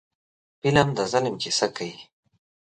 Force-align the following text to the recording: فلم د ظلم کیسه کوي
فلم 0.61 0.87
د 0.97 0.99
ظلم 1.11 1.33
کیسه 1.43 1.67
کوي 1.75 1.99